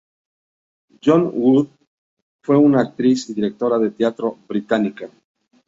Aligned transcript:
John 1.03 1.29
Wood, 1.31 1.67
fue 2.41 2.57
una 2.57 2.81
actriz 2.81 3.29
y 3.29 3.35
directora 3.35 3.77
de 3.77 3.91
teatro 3.91 4.39
británica. 4.47 5.07